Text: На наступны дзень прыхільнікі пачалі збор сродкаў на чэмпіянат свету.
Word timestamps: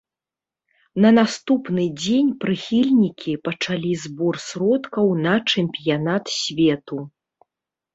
На 1.03 1.11
наступны 1.17 1.85
дзень 2.01 2.31
прыхільнікі 2.45 3.37
пачалі 3.51 3.91
збор 4.09 4.35
сродкаў 4.49 5.17
на 5.25 5.39
чэмпіянат 5.51 6.23
свету. 6.43 6.97